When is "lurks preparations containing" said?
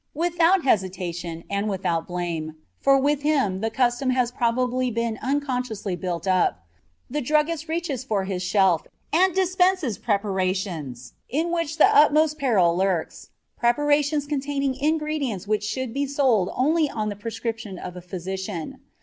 12.75-14.73